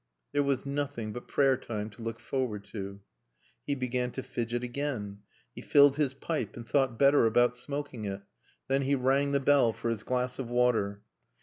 There 0.31 0.41
was 0.41 0.65
nothing 0.65 1.13
but 1.13 1.27
Prayer 1.27 1.55
time 1.55 1.91
to 1.91 2.01
look 2.01 2.19
forward 2.19 2.63
to. 2.71 3.01
He 3.67 3.75
began 3.75 4.09
to 4.13 4.23
fidget 4.23 4.63
again. 4.63 5.19
He 5.53 5.61
filled 5.61 5.97
his 5.97 6.15
pipe 6.15 6.55
and 6.57 6.67
thought 6.67 6.97
better 6.97 7.27
about 7.27 7.55
smoking 7.55 8.05
it. 8.05 8.21
Then 8.67 8.81
he 8.81 8.95
rang 8.95 9.31
the 9.31 9.39
bell 9.39 9.73
for 9.73 9.91
his 9.91 10.01
glass 10.01 10.39
of 10.39 10.49
water. 10.49 11.03